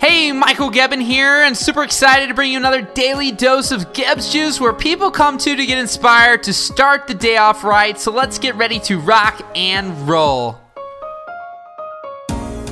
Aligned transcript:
Hey, 0.00 0.30
Michael 0.30 0.70
Gebbin 0.70 1.02
here, 1.02 1.42
and 1.42 1.56
super 1.56 1.82
excited 1.82 2.28
to 2.28 2.34
bring 2.34 2.52
you 2.52 2.56
another 2.56 2.82
daily 2.82 3.32
dose 3.32 3.72
of 3.72 3.92
Gebbs 3.92 4.30
Juice 4.30 4.60
where 4.60 4.72
people 4.72 5.10
come 5.10 5.38
to 5.38 5.56
to 5.56 5.66
get 5.66 5.76
inspired 5.76 6.44
to 6.44 6.52
start 6.52 7.08
the 7.08 7.14
day 7.14 7.36
off 7.36 7.64
right. 7.64 7.98
So 7.98 8.12
let's 8.12 8.38
get 8.38 8.54
ready 8.54 8.78
to 8.80 9.00
rock 9.00 9.44
and 9.56 10.08
roll. 10.08 10.60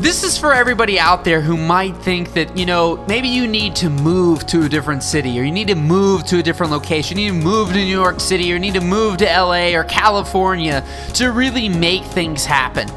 This 0.00 0.24
is 0.24 0.36
for 0.36 0.52
everybody 0.52 0.98
out 0.98 1.22
there 1.22 1.40
who 1.40 1.56
might 1.56 1.96
think 1.98 2.32
that, 2.32 2.58
you 2.58 2.66
know, 2.66 2.96
maybe 3.06 3.28
you 3.28 3.46
need 3.46 3.76
to 3.76 3.88
move 3.88 4.44
to 4.48 4.64
a 4.64 4.68
different 4.68 5.04
city 5.04 5.38
or 5.38 5.44
you 5.44 5.52
need 5.52 5.68
to 5.68 5.76
move 5.76 6.24
to 6.24 6.40
a 6.40 6.42
different 6.42 6.72
location. 6.72 7.18
You 7.18 7.30
need 7.30 7.38
to 7.38 7.44
move 7.44 7.68
to 7.68 7.74
New 7.74 7.82
York 7.82 8.18
City 8.18 8.50
or 8.50 8.54
you 8.54 8.58
need 8.58 8.74
to 8.74 8.80
move 8.80 9.18
to 9.18 9.26
LA 9.26 9.76
or 9.76 9.84
California 9.84 10.84
to 11.14 11.30
really 11.30 11.68
make 11.68 12.02
things 12.02 12.44
happen. 12.44 12.88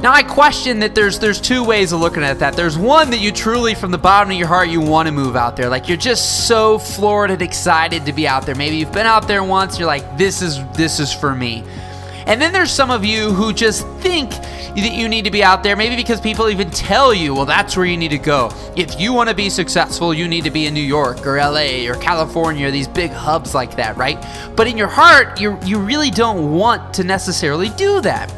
Now 0.00 0.12
I 0.12 0.22
question 0.22 0.80
that 0.80 0.94
there's 0.94 1.18
there's 1.18 1.40
two 1.40 1.64
ways 1.64 1.92
of 1.92 2.00
looking 2.00 2.22
at 2.22 2.38
that. 2.40 2.54
There's 2.54 2.76
one 2.76 3.10
that 3.10 3.20
you 3.20 3.32
truly 3.32 3.74
from 3.74 3.90
the 3.90 3.98
bottom 3.98 4.30
of 4.30 4.36
your 4.36 4.48
heart 4.48 4.68
you 4.68 4.80
want 4.80 5.06
to 5.06 5.12
move 5.12 5.36
out 5.36 5.56
there. 5.56 5.68
Like 5.68 5.88
you're 5.88 5.96
just 5.96 6.46
so 6.46 6.78
floored 6.78 7.30
and 7.30 7.40
excited 7.40 8.04
to 8.06 8.12
be 8.12 8.26
out 8.26 8.44
there. 8.44 8.54
Maybe 8.54 8.76
you've 8.76 8.92
been 8.92 9.06
out 9.06 9.28
there 9.28 9.42
once, 9.44 9.78
you're 9.78 9.86
like 9.86 10.18
this 10.18 10.42
is 10.42 10.58
this 10.72 11.00
is 11.00 11.12
for 11.12 11.34
me. 11.34 11.64
And 12.26 12.40
then 12.40 12.52
there's 12.52 12.70
some 12.70 12.90
of 12.90 13.04
you 13.04 13.30
who 13.30 13.52
just 13.52 13.86
think 13.98 14.30
that 14.30 14.92
you 14.92 15.08
need 15.08 15.24
to 15.24 15.30
be 15.30 15.44
out 15.44 15.62
there, 15.62 15.76
maybe 15.76 15.94
because 15.94 16.20
people 16.20 16.48
even 16.48 16.70
tell 16.70 17.12
you, 17.14 17.34
well, 17.34 17.44
that's 17.44 17.76
where 17.76 17.86
you 17.86 17.96
need 17.96 18.10
to 18.10 18.18
go. 18.18 18.50
If 18.76 18.98
you 18.98 19.12
want 19.12 19.28
to 19.28 19.34
be 19.34 19.50
successful, 19.50 20.14
you 20.14 20.26
need 20.26 20.44
to 20.44 20.50
be 20.50 20.66
in 20.66 20.74
New 20.74 20.80
York 20.80 21.26
or 21.26 21.36
LA 21.36 21.86
or 21.86 21.94
California 21.94 22.66
or 22.66 22.70
these 22.70 22.88
big 22.88 23.10
hubs 23.10 23.54
like 23.54 23.76
that, 23.76 23.96
right? 23.96 24.18
But 24.56 24.66
in 24.66 24.76
your 24.76 24.88
heart, 24.88 25.40
you 25.40 25.58
you 25.64 25.78
really 25.78 26.10
don't 26.10 26.52
want 26.52 26.94
to 26.94 27.04
necessarily 27.04 27.68
do 27.70 28.00
that. 28.00 28.32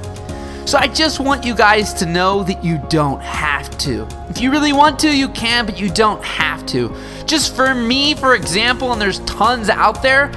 So 0.67 0.79
I 0.79 0.89
just 0.89 1.21
want 1.21 1.45
you 1.47 1.55
guys 1.55 1.95
to 1.95 2.07
know 2.07 2.43
that 2.43 2.65
you 2.65 2.79
don't 2.89 3.23
have 3.23 3.71
to. 3.79 4.05
If 4.29 4.41
you 4.41 4.51
really 4.51 4.73
want 4.73 4.99
to, 4.99 5.17
you 5.17 5.29
can, 5.29 5.65
but 5.65 5.79
you 5.79 5.89
don't 5.89 6.23
have 6.25 6.67
to. 6.67 6.93
Just 7.25 7.55
for 7.55 7.73
me, 7.73 8.15
for 8.15 8.35
example, 8.35 8.91
and 8.91 9.01
there's 9.01 9.21
tons 9.21 9.69
out 9.69 10.03
there, 10.03 10.33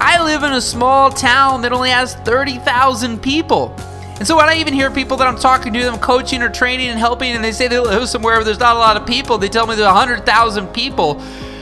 I 0.00 0.24
live 0.24 0.42
in 0.42 0.54
a 0.54 0.60
small 0.62 1.10
town 1.10 1.60
that 1.62 1.72
only 1.74 1.90
has 1.90 2.14
30,000 2.14 3.20
people. 3.20 3.76
And 4.16 4.26
so 4.26 4.38
when 4.38 4.48
I 4.48 4.56
even 4.56 4.72
hear 4.72 4.90
people 4.90 5.18
that 5.18 5.28
I'm 5.28 5.36
talking 5.36 5.74
to, 5.74 5.80
them 5.80 5.98
coaching 5.98 6.42
or 6.42 6.48
training 6.48 6.88
and 6.88 6.98
helping, 6.98 7.32
and 7.32 7.44
they 7.44 7.52
say 7.52 7.68
they 7.68 7.78
live 7.78 8.08
somewhere 8.08 8.36
where 8.36 8.44
there's 8.44 8.58
not 8.58 8.76
a 8.76 8.78
lot 8.78 8.96
of 8.96 9.06
people, 9.06 9.36
they 9.36 9.50
tell 9.50 9.66
me 9.66 9.74
there's 9.74 9.84
100,000 9.84 10.66
people, 10.68 11.16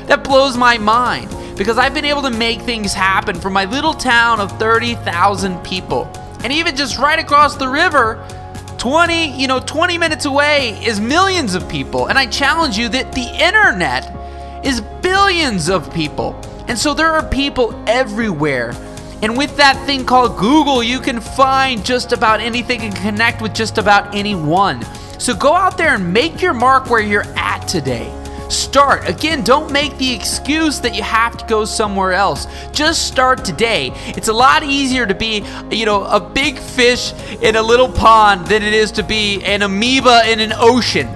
that 0.06 0.22
blows 0.22 0.56
my 0.56 0.78
mind 0.78 1.28
because 1.56 1.76
I've 1.76 1.92
been 1.92 2.04
able 2.04 2.22
to 2.22 2.30
make 2.30 2.60
things 2.60 2.94
happen 2.94 3.34
for 3.34 3.50
my 3.50 3.64
little 3.64 3.94
town 3.94 4.38
of 4.38 4.56
30,000 4.60 5.58
people. 5.64 6.08
And 6.44 6.52
even 6.52 6.76
just 6.76 6.98
right 6.98 7.18
across 7.18 7.56
the 7.56 7.68
river, 7.68 8.26
20, 8.78 9.40
you 9.40 9.46
know, 9.46 9.60
20 9.60 9.96
minutes 9.96 10.24
away 10.24 10.70
is 10.84 11.00
millions 11.00 11.54
of 11.54 11.68
people. 11.68 12.08
And 12.08 12.18
I 12.18 12.26
challenge 12.26 12.76
you 12.76 12.88
that 12.88 13.12
the 13.12 13.22
internet 13.22 14.12
is 14.64 14.80
billions 15.02 15.68
of 15.68 15.92
people. 15.94 16.34
And 16.68 16.78
so 16.78 16.94
there 16.94 17.10
are 17.12 17.28
people 17.28 17.80
everywhere. 17.86 18.72
And 19.22 19.36
with 19.38 19.56
that 19.56 19.80
thing 19.86 20.04
called 20.04 20.36
Google, 20.36 20.82
you 20.82 20.98
can 20.98 21.20
find 21.20 21.84
just 21.84 22.12
about 22.12 22.40
anything 22.40 22.80
and 22.80 22.94
connect 22.96 23.40
with 23.40 23.54
just 23.54 23.78
about 23.78 24.14
anyone. 24.14 24.84
So 25.18 25.36
go 25.36 25.54
out 25.54 25.78
there 25.78 25.94
and 25.94 26.12
make 26.12 26.42
your 26.42 26.54
mark 26.54 26.90
where 26.90 27.00
you're 27.00 27.26
at 27.36 27.68
today. 27.68 28.12
Start. 28.52 29.08
Again, 29.08 29.42
don't 29.42 29.72
make 29.72 29.96
the 29.96 30.12
excuse 30.12 30.78
that 30.80 30.94
you 30.94 31.02
have 31.02 31.38
to 31.38 31.46
go 31.46 31.64
somewhere 31.64 32.12
else. 32.12 32.46
Just 32.72 33.06
start 33.06 33.46
today. 33.46 33.92
It's 34.08 34.28
a 34.28 34.32
lot 34.32 34.62
easier 34.62 35.06
to 35.06 35.14
be, 35.14 35.42
you 35.70 35.86
know, 35.86 36.04
a 36.04 36.20
big 36.20 36.58
fish 36.58 37.14
in 37.40 37.56
a 37.56 37.62
little 37.62 37.90
pond 37.90 38.46
than 38.46 38.62
it 38.62 38.74
is 38.74 38.92
to 38.92 39.02
be 39.02 39.42
an 39.44 39.62
amoeba 39.62 40.30
in 40.30 40.38
an 40.40 40.52
ocean 40.54 41.08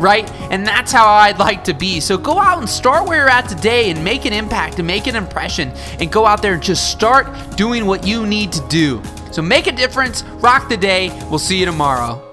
right? 0.00 0.30
And 0.50 0.66
that's 0.66 0.90
how 0.90 1.06
I'd 1.06 1.38
like 1.38 1.62
to 1.64 1.74
be. 1.74 2.00
So 2.00 2.16
go 2.16 2.38
out 2.38 2.58
and 2.58 2.66
start 2.66 3.06
where 3.06 3.18
you're 3.18 3.28
at 3.28 3.50
today 3.50 3.90
and 3.90 4.02
make 4.02 4.24
an 4.24 4.32
impact 4.32 4.78
and 4.78 4.86
make 4.86 5.06
an 5.06 5.14
impression 5.14 5.68
and 6.00 6.10
go 6.10 6.24
out 6.24 6.40
there 6.40 6.54
and 6.54 6.62
just 6.62 6.90
start 6.90 7.28
doing 7.54 7.84
what 7.84 8.06
you 8.06 8.26
need 8.26 8.50
to 8.52 8.66
do. 8.68 9.02
So 9.30 9.42
make 9.42 9.66
a 9.66 9.72
difference, 9.72 10.22
rock 10.22 10.70
the 10.70 10.78
day. 10.78 11.10
We'll 11.28 11.38
see 11.38 11.60
you 11.60 11.66
tomorrow. 11.66 12.29